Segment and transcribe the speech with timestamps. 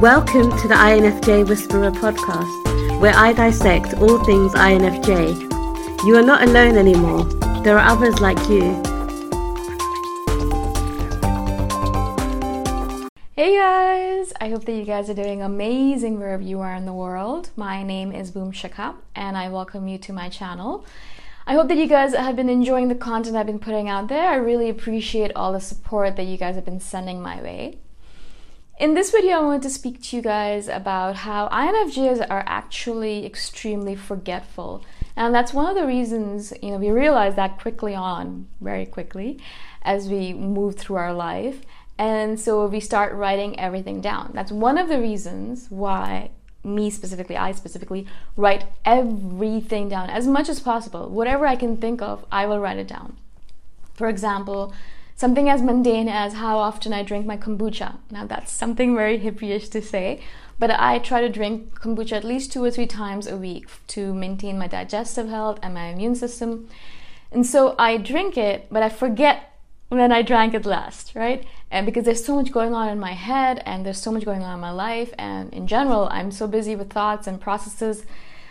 [0.00, 6.04] Welcome to the INFJ Whisperer podcast, where I dissect all things INFJ.
[6.04, 7.24] You are not alone anymore,
[7.64, 8.80] there are others like you.
[13.34, 14.32] Hey guys!
[14.40, 17.50] I hope that you guys are doing amazing wherever you are in the world.
[17.56, 20.86] My name is Boom Shikha and I welcome you to my channel.
[21.44, 24.30] I hope that you guys have been enjoying the content I've been putting out there.
[24.30, 27.78] I really appreciate all the support that you guys have been sending my way.
[28.78, 33.26] In this video, I want to speak to you guys about how INFJs are actually
[33.26, 34.84] extremely forgetful.
[35.16, 39.40] And that's one of the reasons, you know, we realize that quickly on, very quickly,
[39.82, 41.62] as we move through our life.
[41.98, 44.30] And so we start writing everything down.
[44.32, 46.30] That's one of the reasons why
[46.62, 51.08] me specifically, I specifically, write everything down as much as possible.
[51.08, 53.16] Whatever I can think of, I will write it down.
[53.94, 54.72] For example,
[55.18, 57.96] Something as mundane as how often I drink my kombucha.
[58.08, 60.22] Now, that's something very hippie-ish to say,
[60.60, 64.14] but I try to drink kombucha at least two or three times a week to
[64.14, 66.68] maintain my digestive health and my immune system.
[67.32, 71.44] And so I drink it, but I forget when I drank it last, right?
[71.68, 74.44] And because there's so much going on in my head and there's so much going
[74.44, 78.04] on in my life, and in general, I'm so busy with thoughts and processes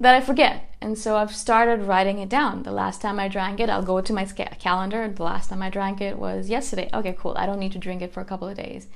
[0.00, 0.64] that I forget.
[0.80, 2.62] And so I've started writing it down.
[2.62, 5.08] The last time I drank it, I'll go to my calendar.
[5.08, 6.88] The last time I drank it was yesterday.
[6.94, 7.34] Okay, cool.
[7.36, 8.86] I don't need to drink it for a couple of days.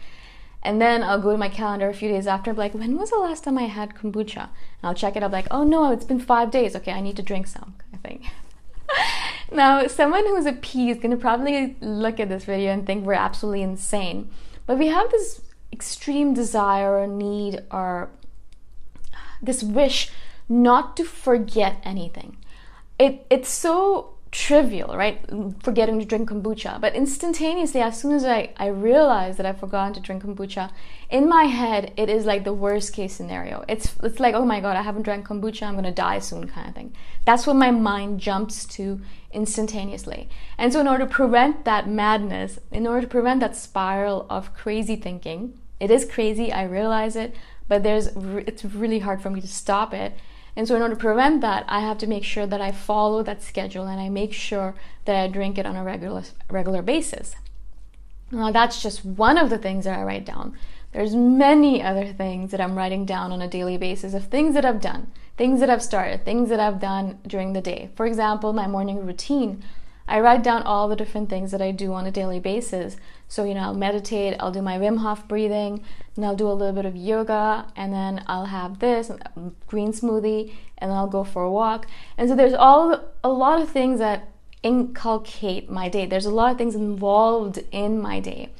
[0.62, 3.18] And then I'll go to my calendar a few days after like, when was the
[3.18, 4.42] last time I had kombucha?
[4.42, 6.76] And I'll check it up like, oh no, it's been five days.
[6.76, 8.22] Okay, I need to drink some, I think.
[9.52, 13.14] now, someone who's a P is gonna probably look at this video and think we're
[13.14, 14.30] absolutely insane.
[14.66, 15.42] But we have this
[15.72, 18.10] extreme desire or need or
[19.42, 20.12] this wish
[20.52, 22.36] not to forget anything.
[22.98, 25.20] It, it's so trivial, right?
[25.62, 26.80] Forgetting to drink kombucha.
[26.80, 30.70] But instantaneously, as soon as I, I realize that I've forgotten to drink kombucha,
[31.10, 33.64] in my head, it is like the worst case scenario.
[33.68, 36.68] It's, it's like, oh my God, I haven't drank kombucha, I'm gonna die soon, kind
[36.68, 36.94] of thing.
[37.24, 39.00] That's what my mind jumps to
[39.32, 40.28] instantaneously.
[40.58, 44.54] And so, in order to prevent that madness, in order to prevent that spiral of
[44.54, 47.34] crazy thinking, it is crazy, I realize it,
[47.68, 50.14] but there's, it's really hard for me to stop it
[50.54, 53.22] and so, in order to prevent that, I have to make sure that I follow
[53.22, 54.74] that schedule and I make sure
[55.06, 57.34] that I drink it on a regular, regular basis.
[58.30, 60.56] Now, that's just one of the things that I write down.
[60.92, 64.64] There's many other things that I'm writing down on a daily basis of things that
[64.64, 67.88] I've done, things that I've started, things that I've done during the day.
[67.94, 69.64] For example, my morning routine.
[70.06, 72.96] I write down all the different things that I do on a daily basis.
[73.28, 75.82] So, you know, I'll meditate, I'll do my Wim Hof breathing,
[76.16, 79.92] and I'll do a little bit of yoga, and then I'll have this um, green
[79.92, 81.86] smoothie, and then I'll go for a walk.
[82.18, 84.28] And so there's all a lot of things that
[84.62, 86.06] inculcate my day.
[86.06, 88.50] There's a lot of things involved in my day.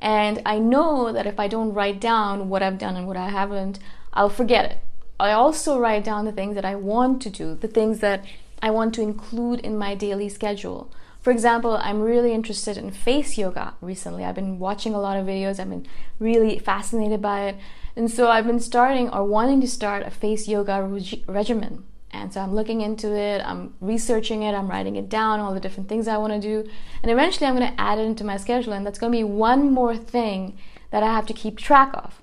[0.00, 3.28] And I know that if I don't write down what I've done and what I
[3.28, 3.78] haven't,
[4.12, 4.78] I'll forget it.
[5.20, 8.24] I also write down the things that I want to do, the things that
[8.62, 10.92] I want to include in my daily schedule.
[11.20, 14.24] For example, I'm really interested in face yoga recently.
[14.24, 15.86] I've been watching a lot of videos, I've been
[16.18, 17.56] really fascinated by it.
[17.94, 21.84] And so I've been starting or wanting to start a face yoga reg- regimen.
[22.10, 25.60] And so I'm looking into it, I'm researching it, I'm writing it down, all the
[25.60, 26.68] different things I want to do.
[27.02, 28.72] And eventually I'm going to add it into my schedule.
[28.72, 30.58] And that's going to be one more thing
[30.90, 32.20] that I have to keep track of.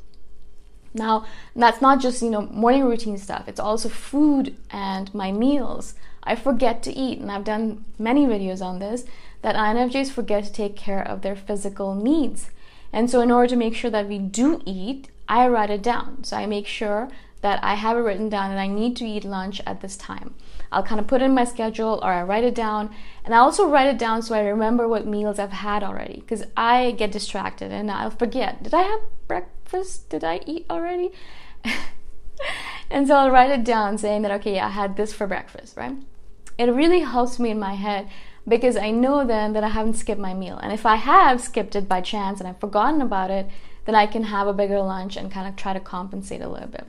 [0.94, 1.26] Now,
[1.56, 3.48] that's not just, you know, morning routine stuff.
[3.48, 5.96] It's also food and my meals.
[6.24, 9.06] I forget to eat, and I've done many videos on this,
[9.42, 12.50] that INFJs forget to take care of their physical needs.
[12.92, 16.24] And so, in order to make sure that we do eat, I write it down.
[16.24, 17.10] So, I make sure
[17.42, 20.34] that I have it written down and I need to eat lunch at this time.
[20.72, 22.94] I'll kind of put in my schedule or I write it down.
[23.24, 26.44] And I also write it down so I remember what meals I've had already because
[26.58, 28.64] I get distracted and I'll forget.
[28.64, 30.10] Did I have breakfast?
[30.10, 31.12] Did I eat already?
[32.90, 35.78] and so I'll write it down saying that, okay, yeah, I had this for breakfast,
[35.78, 35.96] right?
[36.58, 38.10] It really helps me in my head
[38.48, 40.58] because I know then that I haven't skipped my meal.
[40.58, 43.48] And if I have skipped it by chance and I've forgotten about it,
[43.86, 46.68] then I can have a bigger lunch and kind of try to compensate a little
[46.68, 46.86] bit.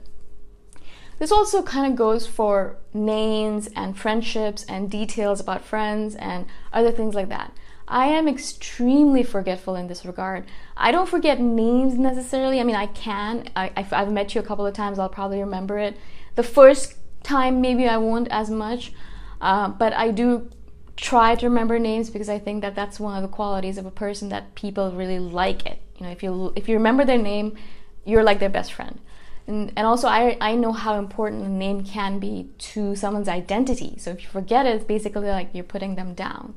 [1.19, 6.91] This also kind of goes for names and friendships and details about friends and other
[6.91, 7.53] things like that.
[7.87, 10.45] I am extremely forgetful in this regard.
[10.77, 12.59] I don't forget names necessarily.
[12.59, 13.49] I mean, I can.
[13.55, 15.97] I, have met you a couple of times, I'll probably remember it.
[16.35, 18.93] The first time, maybe I won't as much,
[19.41, 20.49] uh, but I do
[20.95, 23.91] try to remember names because I think that that's one of the qualities of a
[23.91, 25.79] person that people really like it.
[25.97, 27.57] You know, if you if you remember their name,
[28.05, 28.99] you're like their best friend.
[29.47, 33.95] And, and also, I, I know how important a name can be to someone's identity.
[33.97, 36.53] So if you forget it, it's basically like you're putting them down.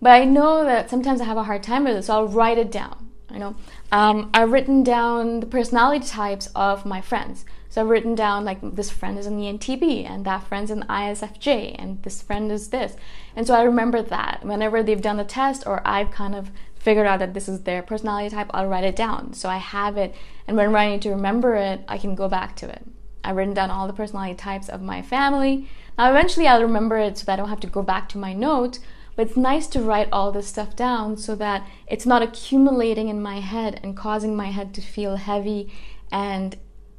[0.00, 2.58] But I know that sometimes I have a hard time with it, so I'll write
[2.58, 3.10] it down.
[3.32, 3.56] You know,
[3.90, 7.44] um, I've written down the personality types of my friends.
[7.76, 11.76] So I've written down like this friend is an ENTP and that friend's an ISFJ
[11.78, 12.96] and this friend is this.
[13.34, 17.06] And so I remember that whenever they've done the test or I've kind of figured
[17.06, 19.34] out that this is their personality type, I'll write it down.
[19.34, 20.14] So I have it
[20.46, 22.82] and when I need to remember it, I can go back to it.
[23.22, 25.68] I've written down all the personality types of my family.
[25.98, 28.32] Now eventually I'll remember it so that I don't have to go back to my
[28.32, 28.78] note,
[29.16, 33.20] but it's nice to write all this stuff down so that it's not accumulating in
[33.20, 35.72] my head and causing my head to feel heavy
[36.12, 36.56] and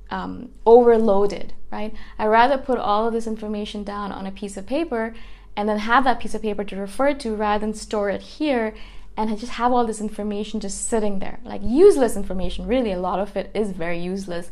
[0.09, 1.93] um, overloaded, right?
[2.17, 5.13] I rather put all of this information down on a piece of paper
[5.55, 8.73] and then have that piece of paper to refer to rather than store it here
[9.15, 11.39] and just have all this information just sitting there.
[11.43, 14.51] Like useless information, really, a lot of it is very useless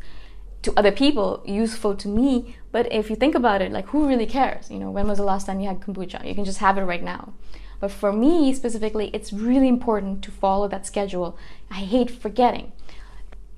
[0.66, 2.56] to other people, useful to me.
[2.72, 4.70] But if you think about it, like who really cares?
[4.70, 6.28] You know, when was the last time you had kombucha?
[6.28, 7.34] You can just have it right now.
[7.80, 11.38] But for me specifically, it's really important to follow that schedule.
[11.72, 12.72] I hate forgetting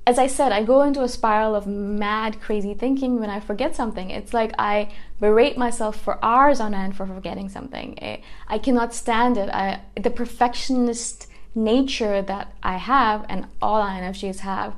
[0.07, 3.75] as I said, I go into a spiral of mad, crazy thinking when I forget
[3.75, 4.09] something.
[4.09, 4.89] It's like I
[5.19, 7.99] berate myself for hours on end for forgetting something.
[8.01, 9.49] I, I cannot stand it.
[9.49, 14.75] I, the perfectionist nature that I have and all INFJs have,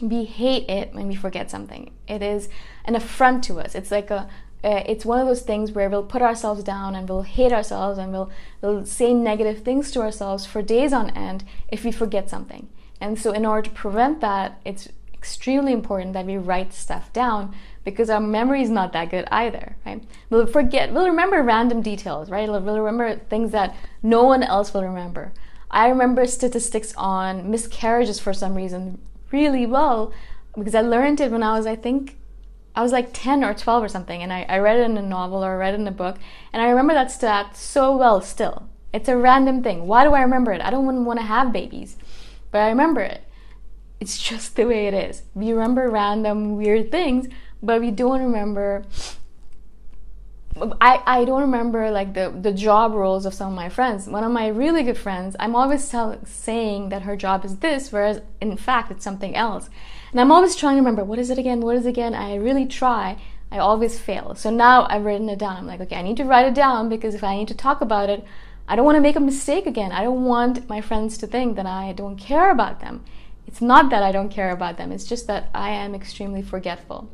[0.00, 1.92] we hate it when we forget something.
[2.06, 2.48] It is
[2.84, 3.74] an affront to us.
[3.74, 4.28] It's like a
[4.64, 7.98] uh, it's one of those things where we'll put ourselves down and we'll hate ourselves
[7.98, 12.28] and we'll, we'll say negative things to ourselves for days on end if we forget
[12.28, 12.68] something.
[13.00, 17.54] And so, in order to prevent that, it's extremely important that we write stuff down
[17.84, 20.02] because our memory is not that good either, right?
[20.30, 22.48] We'll forget, we'll remember random details, right?
[22.48, 25.32] We'll remember things that no one else will remember.
[25.70, 28.98] I remember statistics on miscarriages for some reason
[29.30, 30.12] really well
[30.54, 32.16] because I learned it when I was, I think,
[32.74, 35.02] I was like 10 or 12 or something, and I, I read it in a
[35.02, 36.16] novel or read it in a book,
[36.52, 38.68] and I remember that stat so well still.
[38.92, 39.86] It's a random thing.
[39.86, 40.60] Why do I remember it?
[40.62, 41.96] I don't want to have babies
[42.56, 43.22] but I remember it.
[44.00, 45.22] It's just the way it is.
[45.34, 47.28] We remember random weird things,
[47.62, 48.84] but we don't remember.
[50.80, 54.06] I, I don't remember like the, the job roles of some of my friends.
[54.06, 57.92] One of my really good friends, I'm always tell, saying that her job is this,
[57.92, 59.68] whereas in fact it's something else.
[60.10, 62.14] And I'm always trying to remember what is it again, what is it again.
[62.14, 63.18] I really try.
[63.50, 64.34] I always fail.
[64.34, 65.56] So now I've written it down.
[65.56, 67.80] I'm like, okay, I need to write it down because if I need to talk
[67.80, 68.24] about it,
[68.68, 69.92] I don't want to make a mistake again.
[69.92, 73.04] I don't want my friends to think that I don't care about them.
[73.46, 77.08] It's not that I don't care about them, it's just that I am extremely forgetful.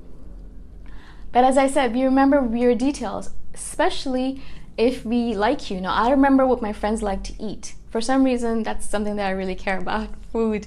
[1.33, 4.43] But as I said, we remember weird details, especially
[4.77, 5.81] if we like you.
[5.81, 7.75] Now, I remember what my friends like to eat.
[7.91, 10.67] For some reason, that's something that I really care about food.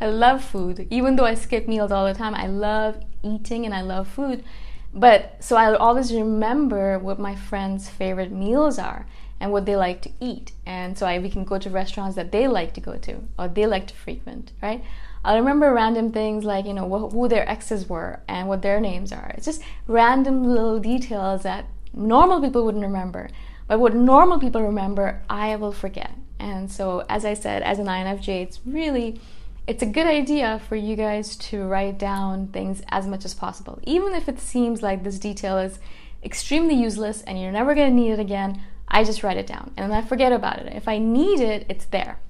[0.00, 0.86] I love food.
[0.90, 4.44] Even though I skip meals all the time, I love eating and I love food.
[4.92, 9.06] But so I always remember what my friends' favorite meals are
[9.40, 10.52] and what they like to eat.
[10.64, 13.48] And so I, we can go to restaurants that they like to go to or
[13.48, 14.82] they like to frequent, right?
[15.26, 18.80] I remember random things like, you know, wh- who their exes were and what their
[18.80, 19.32] names are.
[19.34, 23.28] It's just random little details that normal people wouldn't remember.
[23.66, 26.12] But what normal people remember, I will forget.
[26.38, 29.20] And so, as I said, as an INFJ, it's really
[29.66, 33.80] it's a good idea for you guys to write down things as much as possible.
[33.82, 35.80] Even if it seems like this detail is
[36.22, 39.72] extremely useless and you're never going to need it again, I just write it down
[39.76, 40.72] and then I forget about it.
[40.72, 42.20] If I need it, it's there.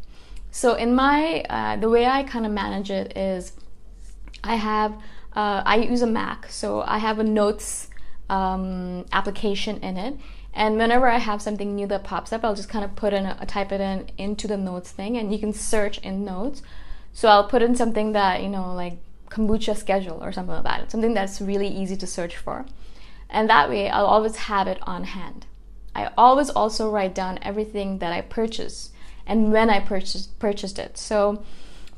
[0.57, 3.53] So in my uh, the way I kind of manage it is
[4.43, 4.93] I have
[5.35, 7.91] uh, I use a Mac, so I have a notes
[8.31, 10.17] um, application in it.
[10.55, 13.27] And whenever I have something new that pops up, I'll just kind of put in
[13.27, 16.63] a, type it in into the notes thing, and you can search in notes.
[17.13, 18.97] So I'll put in something that you know like
[19.29, 20.91] kombucha schedule or something like that.
[20.91, 22.65] something that's really easy to search for,
[23.29, 25.45] and that way I'll always have it on hand.
[25.95, 28.93] I always also write down everything that I purchase
[29.27, 30.97] and when I purchased purchased it.
[30.97, 31.43] So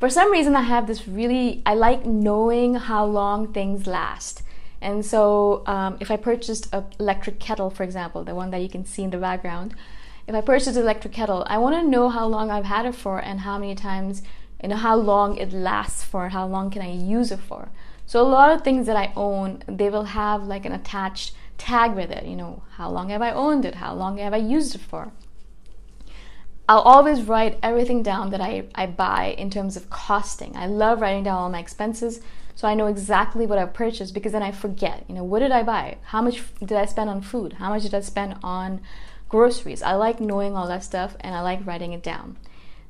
[0.00, 4.42] for some reason I have this really I like knowing how long things last.
[4.80, 8.68] And so um, if I purchased an electric kettle, for example, the one that you
[8.68, 9.74] can see in the background,
[10.28, 12.94] if I purchased an electric kettle, I want to know how long I've had it
[12.94, 14.22] for and how many times,
[14.62, 17.70] you know, how long it lasts for, how long can I use it for.
[18.06, 21.94] So a lot of things that I own, they will have like an attached tag
[21.94, 22.24] with it.
[22.24, 23.76] You know, how long have I owned it?
[23.76, 25.12] How long have I used it for?
[26.68, 30.54] I'll always write everything down that I, I buy in terms of costing.
[30.56, 32.20] I love writing down all my expenses
[32.54, 35.04] so I know exactly what I've purchased because then I forget.
[35.08, 35.96] You know, what did I buy?
[36.02, 37.54] How much did I spend on food?
[37.54, 38.80] How much did I spend on
[39.28, 39.82] groceries?
[39.82, 42.36] I like knowing all that stuff and I like writing it down.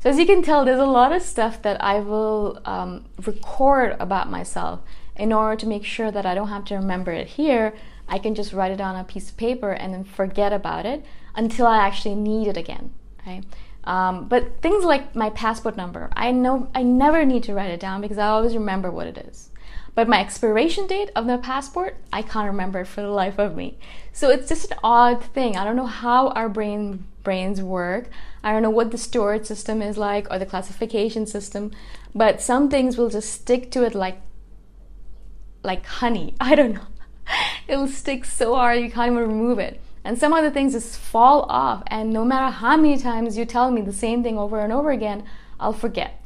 [0.00, 3.96] So, as you can tell, there's a lot of stuff that I will um, record
[3.98, 4.80] about myself
[5.16, 7.74] in order to make sure that I don't have to remember it here
[8.08, 11.04] I can just write it on a piece of paper and then forget about it
[11.34, 12.92] until I actually need it again.
[13.26, 13.44] Right?
[13.84, 17.80] Um, but things like my passport number, I know I never need to write it
[17.80, 19.48] down because I always remember what it is.
[19.94, 23.78] But my expiration date of the passport, I can't remember for the life of me.
[24.12, 25.56] So it's just an odd thing.
[25.56, 28.08] I don't know how our brain brains work.
[28.44, 31.72] I don't know what the storage system is like or the classification system,
[32.14, 34.20] but some things will just stick to it like
[35.64, 36.34] like honey.
[36.40, 36.86] I don't know.
[37.68, 39.80] It'll stick so hard you can't even remove it.
[40.08, 43.70] And some other things just fall off, and no matter how many times you tell
[43.70, 45.22] me the same thing over and over again,
[45.60, 46.22] I'll forget.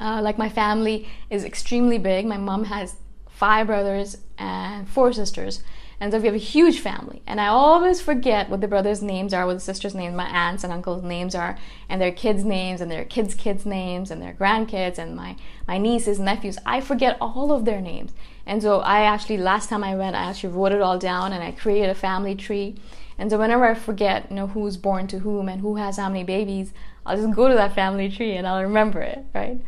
[0.00, 2.26] Uh, like my family is extremely big.
[2.26, 2.96] My mom has
[3.28, 5.62] five brothers and four sisters.
[6.02, 7.22] And so we have a huge family.
[7.28, 10.64] And I always forget what the brothers' names are, what the sisters' names, my aunts
[10.64, 11.56] and uncles' names are,
[11.88, 15.36] and their kids' names, and their kids' kids' names, and their grandkids, and my,
[15.68, 16.58] my nieces, nephews.
[16.66, 18.14] I forget all of their names.
[18.44, 21.40] And so I actually, last time I went, I actually wrote it all down and
[21.40, 22.74] I created a family tree.
[23.16, 26.08] And so whenever I forget, you know, who's born to whom and who has how
[26.08, 26.72] many babies,
[27.06, 29.60] I'll just go to that family tree and I'll remember it, right?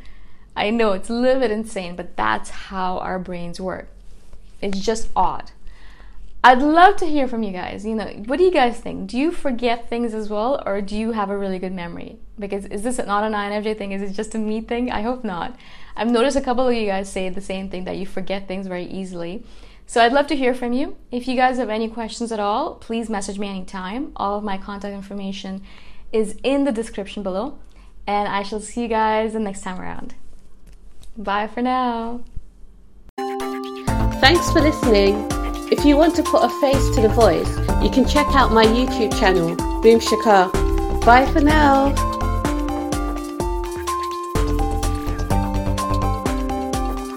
[0.56, 3.86] I know it's a little bit insane, but that's how our brains work.
[4.60, 5.52] It's just odd.
[6.46, 7.86] I'd love to hear from you guys.
[7.86, 9.08] You know, what do you guys think?
[9.08, 12.18] Do you forget things as well, or do you have a really good memory?
[12.38, 13.92] Because is this not an INFJ thing?
[13.92, 14.92] Is it just a me thing?
[14.92, 15.56] I hope not.
[15.96, 18.66] I've noticed a couple of you guys say the same thing that you forget things
[18.66, 19.42] very easily.
[19.86, 20.96] So I'd love to hear from you.
[21.10, 24.12] If you guys have any questions at all, please message me anytime.
[24.14, 25.62] All of my contact information
[26.12, 27.58] is in the description below.
[28.06, 30.14] And I shall see you guys the next time around.
[31.16, 32.20] Bye for now.
[33.16, 35.33] Thanks for listening.
[35.76, 37.48] If you want to put a face to the voice,
[37.82, 41.04] you can check out my YouTube channel, Boom Shikha.
[41.04, 42.13] Bye for now.